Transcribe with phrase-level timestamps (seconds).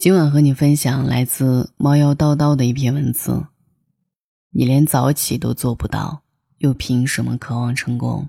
[0.00, 3.44] 今晚和你分享来自猫妖叨叨的一篇文字。
[4.50, 6.22] 你连早起都做不到，
[6.56, 8.26] 又凭什么渴望成功？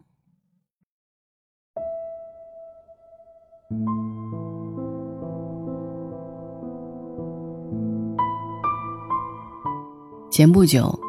[10.30, 11.00] 前不久，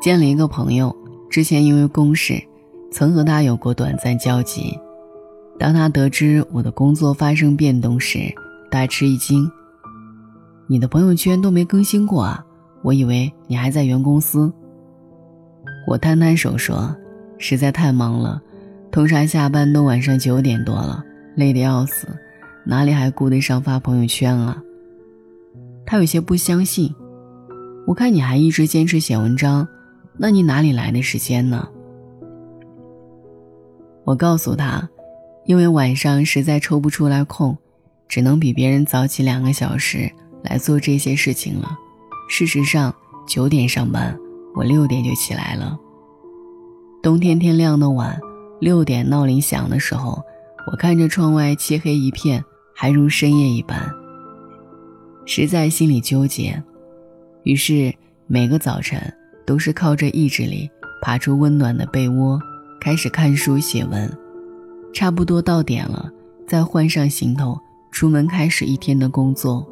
[0.00, 0.96] 见了一个朋友，
[1.28, 2.40] 之前因为公事，
[2.92, 4.78] 曾和他有过短暂交集。
[5.58, 8.32] 当他得知我的工作发生变动时，
[8.70, 9.50] 大吃一惊。
[10.72, 12.42] 你的朋友圈都没更新过啊！
[12.80, 14.50] 我以为你还在原公司。
[15.86, 16.96] 我摊摊手说
[17.36, 18.40] ：“实在太忙了，
[18.90, 21.04] 通常下班都晚上九点多了，
[21.36, 22.08] 累得要死，
[22.64, 24.62] 哪里还顾得上发朋友圈啊？”
[25.84, 26.90] 他有些不相信。
[27.86, 29.68] 我看你还一直坚持写文章，
[30.16, 31.68] 那你哪里来的时间呢？
[34.04, 34.88] 我告诉他，
[35.44, 37.58] 因为晚上实在抽不出来空，
[38.08, 40.10] 只能比别人早起两个小时。
[40.42, 41.78] 来做这些事情了。
[42.28, 42.94] 事实上，
[43.26, 44.18] 九点上班，
[44.54, 45.78] 我六点就起来了。
[47.02, 48.18] 冬天天亮的晚，
[48.60, 50.22] 六点闹铃响的时候，
[50.70, 53.90] 我看着窗外漆黑一片，还如深夜一般，
[55.26, 56.62] 实在心里纠结。
[57.42, 57.92] 于是
[58.26, 59.00] 每个早晨
[59.44, 60.70] 都是靠着意志力
[61.02, 62.40] 爬出温暖的被窝，
[62.80, 64.10] 开始看书写文。
[64.94, 66.10] 差不多到点了，
[66.46, 67.58] 再换上行头，
[67.90, 69.66] 出门开始一天的工作。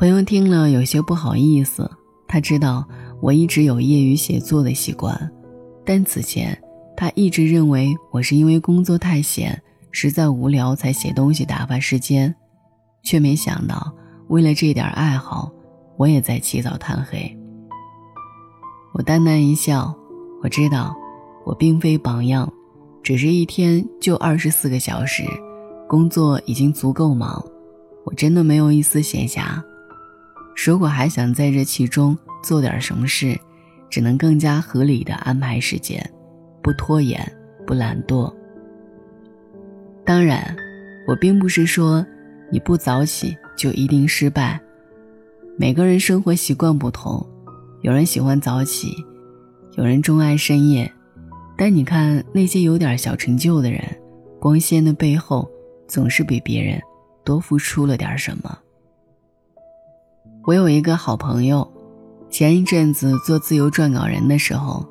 [0.00, 1.90] 朋友听了有些不好意思，
[2.26, 2.82] 他知道
[3.20, 5.30] 我一直有业余写作的习惯，
[5.84, 6.58] 但此前
[6.96, 12.34] 他一直认为我是因为工作太闲，实在无聊才写东西打发时间，
[13.02, 13.92] 却没想到
[14.28, 15.52] 为了这点爱好，
[15.98, 17.38] 我也在起早贪黑。
[18.94, 19.94] 我淡淡一笑，
[20.42, 20.96] 我知道
[21.44, 22.50] 我并非榜样，
[23.02, 25.24] 只是一天就二十四个小时，
[25.86, 27.44] 工作已经足够忙，
[28.06, 29.62] 我真的没有一丝闲暇。
[30.56, 33.38] 如果还想在这其中做点什么事，
[33.88, 36.08] 只能更加合理的安排时间，
[36.62, 37.20] 不拖延，
[37.66, 38.32] 不懒惰。
[40.04, 40.56] 当然，
[41.08, 42.04] 我并不是说
[42.52, 44.60] 你不早起就一定失败。
[45.56, 47.26] 每个人生活习惯不同，
[47.82, 48.94] 有人喜欢早起，
[49.76, 50.90] 有人钟爱深夜。
[51.56, 53.82] 但你看那些有点小成就的人，
[54.40, 55.50] 光鲜的背后
[55.86, 56.80] 总是比别人
[57.24, 58.58] 多付出了点什么。
[60.46, 61.70] 我有一个好朋友，
[62.30, 64.86] 前一阵子做自由撰稿人的时候，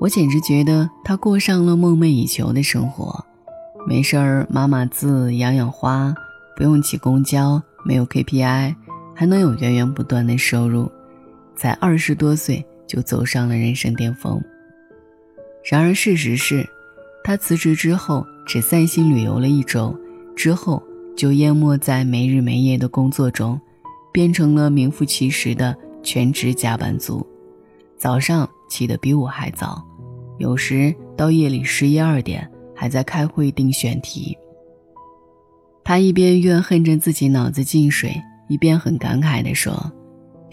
[0.00, 3.22] 我简直觉得他过上了梦寐以求的生活。
[3.86, 6.14] 没事儿码码字、养养花，
[6.56, 8.74] 不用挤公交，没有 KPI，
[9.14, 10.90] 还能有源源不断的收入，
[11.54, 14.42] 才二十多岁就走上了人生巅峰。
[15.62, 16.66] 然而事实是，
[17.22, 19.94] 他辞职之后只散心旅游了一周，
[20.34, 20.82] 之后
[21.14, 23.60] 就淹没在没日没夜的工作中。
[24.16, 27.26] 变成了名副其实的全职加班族，
[27.98, 29.86] 早上起得比我还早，
[30.38, 34.34] 有时到夜里十一二点还在开会定选题。
[35.84, 38.10] 他一边怨恨着自己脑子进水，
[38.48, 39.92] 一边很感慨地说：“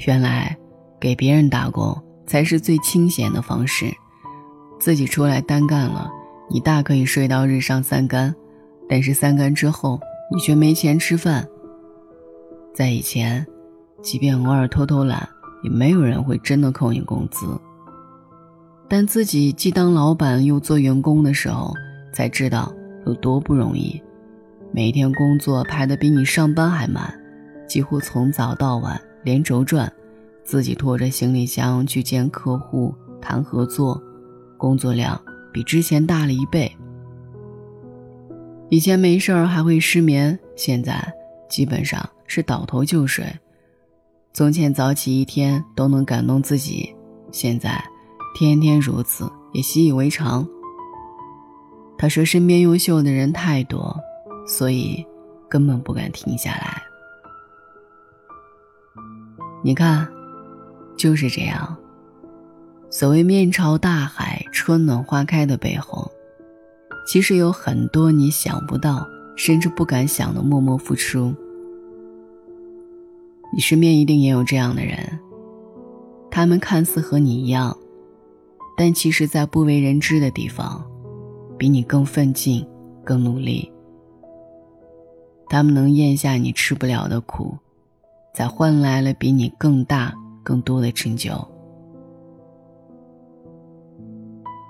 [0.05, 0.57] 原来
[0.99, 1.97] 给别人打工
[2.27, 3.85] 才是最清闲的方式，
[4.77, 6.11] 自己出来单干了，
[6.49, 8.35] 你大可以睡到日上三竿，
[8.89, 9.97] 但是三竿之后
[10.29, 11.47] 你却没钱吃饭。
[12.75, 13.47] 在以前。”
[14.03, 15.27] 即便偶尔偷偷懒，
[15.63, 17.47] 也没有人会真的扣你工资。
[18.89, 21.73] 但自己既当老板又做员工的时候，
[22.13, 22.71] 才知道
[23.07, 23.99] 有多不容易。
[24.71, 27.17] 每天工作排得比你上班还满，
[27.67, 29.91] 几乎从早到晚连轴转，
[30.43, 33.99] 自己拖着行李箱去见客户谈合作，
[34.57, 35.19] 工作量
[35.51, 36.71] 比之前大了一倍。
[38.69, 41.01] 以前没事儿还会失眠，现在
[41.49, 43.25] 基本上是倒头就睡。
[44.33, 46.91] 从前早起一天都能感动自己，
[47.31, 47.83] 现在
[48.33, 50.43] 天天如此也习以为常。
[51.99, 53.95] 他说：“身边优秀的人太多，
[54.47, 55.05] 所以
[55.47, 56.81] 根本不敢停下来。”
[59.63, 60.07] 你看，
[60.97, 61.77] 就是这样。
[62.89, 66.11] 所谓面朝大海，春暖花开的背后，
[67.05, 71.35] 其实有很多你想不到，甚至不敢想的默默付出。
[73.53, 74.97] 你身边一定也有这样的人，
[76.31, 77.77] 他们看似和你一样，
[78.75, 80.83] 但其实，在不为人知的地方，
[81.55, 82.65] 比你更奋进、
[83.03, 83.71] 更努力。
[85.49, 87.55] 他们能咽下你吃不了的苦，
[88.33, 90.11] 才换来了比你更大、
[90.43, 91.31] 更多的成就。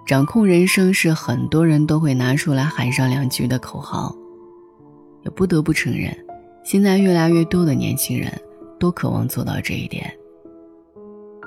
[0.06, 4.14] 掌控人生是很多人都会拿出来喊上两句的口号，
[5.24, 6.14] 也不得不承认。
[6.66, 8.30] 现在越来越多的年轻人
[8.84, 10.14] 都渴望做到这一点。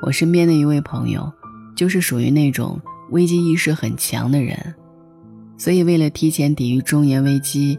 [0.00, 1.31] 我身边的一位朋友，
[1.77, 2.81] 就是属于那种
[3.11, 4.75] 危机意识很强的人，
[5.59, 7.79] 所以为了提前抵御中年危机，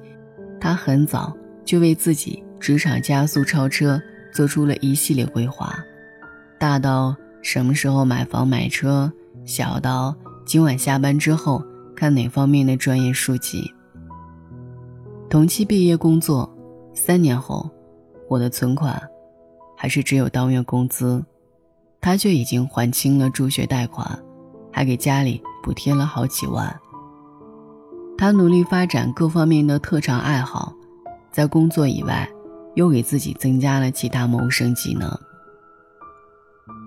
[0.62, 4.00] 他很早就为自己职场加速超车
[4.32, 5.76] 做出了一系列规划，
[6.60, 9.12] 大到什么时候买房买车，
[9.44, 10.16] 小到
[10.46, 11.64] 今晚下班之后
[11.96, 13.74] 看哪方面的专业书籍。
[15.32, 16.48] 同期毕业工作，
[16.94, 17.68] 三年后，
[18.30, 19.02] 我的存款
[19.78, 21.24] 还是只有当月工资。
[22.02, 24.20] 他却已经还清了助学贷款，
[24.72, 26.76] 还给家里补贴了好几万。
[28.18, 30.74] 他努力发展各方面的特长爱好，
[31.32, 32.28] 在工作以外，
[32.76, 35.10] 又给自己增加了其他谋生技能。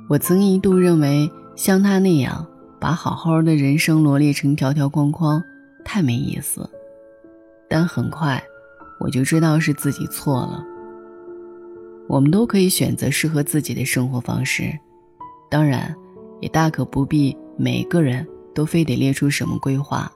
[0.08, 2.44] 我曾一度认为，像他那样
[2.80, 5.42] 把好好的人生罗列成条条框框，
[5.84, 6.68] 太没意思。
[7.68, 8.42] 但很快，
[8.98, 10.64] 我就知道是自己错了。
[12.10, 14.76] 我们都可以选择适合自己的生活方式。
[15.48, 15.94] 当然，
[16.40, 20.10] 也大可不必每个人都非得列出什么规划，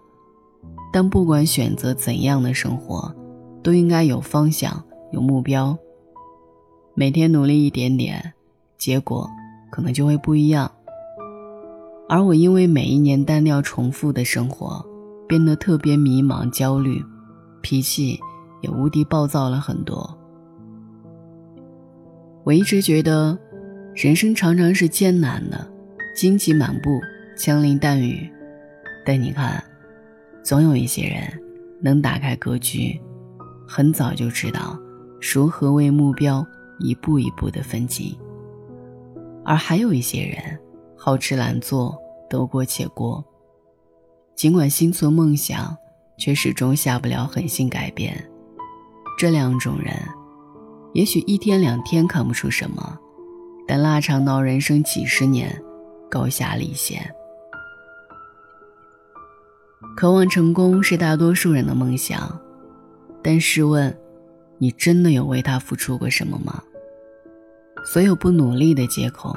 [0.93, 3.15] 但不管选择怎样的生活，
[3.63, 4.83] 都应该有方向、
[5.13, 5.79] 有目标。
[6.95, 8.35] 每天努力一点点，
[8.77, 9.31] 结果
[9.71, 10.69] 可能就会不一样。
[12.09, 14.85] 而我因为每一年单调重复的生活，
[15.29, 17.01] 变得特别迷茫、焦虑，
[17.63, 18.19] 脾气
[18.63, 20.19] 也无敌暴躁了很多。
[22.45, 23.37] 我一直觉得。
[23.95, 25.71] 人生常常是艰难的，
[26.17, 27.01] 荆棘满布，
[27.37, 28.29] 枪林弹雨。
[29.07, 29.63] 但你看，
[30.43, 31.23] 总有一些人
[31.81, 33.01] 能打开格局，
[33.69, 34.77] 很早就知道
[35.21, 36.45] 如何为目标
[36.81, 38.19] 一步一步的奋进；
[39.45, 40.59] 而还有一些人
[40.97, 41.97] 好吃懒做，
[42.29, 43.25] 得过且过。
[44.35, 45.73] 尽管心存梦想，
[46.19, 48.29] 却始终下不了狠心改变。
[49.17, 49.95] 这两种人，
[50.95, 52.99] 也许一天两天看不出什么。
[53.67, 55.63] 但拉长到人生几十年，
[56.11, 57.15] 高下立现。
[59.97, 62.39] 渴望成功是大多数人的梦想，
[63.23, 63.97] 但试问，
[64.59, 66.63] 你真的有为他付出过什么吗？
[67.87, 69.35] 所有不努力的借口，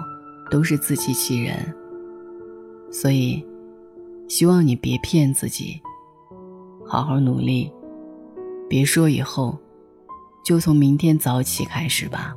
[0.49, 1.73] 都是自欺欺人。
[2.91, 3.45] 所以，
[4.27, 5.81] 希望你别骗自己，
[6.85, 7.71] 好好努力。
[8.67, 9.57] 别说以后，
[10.47, 12.33] 就从明天早起开始吧。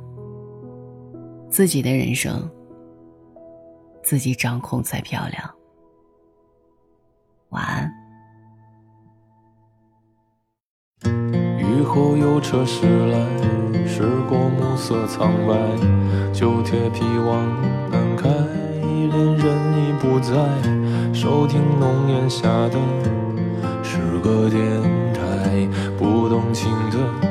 [1.49, 2.51] 自己的人生，
[4.03, 5.49] 自己掌控才漂亮。
[7.51, 7.89] 晚安。
[11.57, 13.17] 雨后有车驶来，
[13.87, 15.55] 驶过暮色苍白，
[16.33, 17.47] 旧铁皮往
[17.89, 20.35] 南开，恋人已不在，
[21.13, 22.77] 收听浓烟下的
[23.81, 24.61] 诗歌电
[25.13, 25.65] 台，
[25.97, 27.30] 不动情的。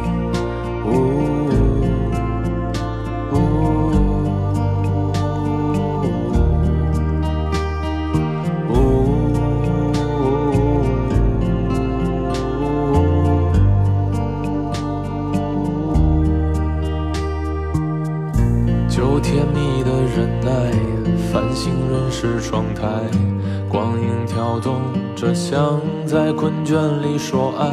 [23.69, 24.81] 光影跳动
[25.15, 27.69] 着，像在困倦里说爱，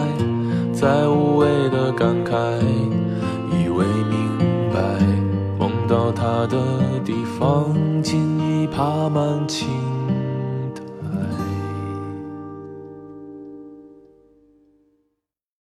[0.73, 2.33] 在无谓的感慨，
[3.51, 4.39] 以为明
[4.73, 4.79] 白，
[5.59, 6.59] 梦到他的
[7.05, 9.88] 地方，尽已爬满青。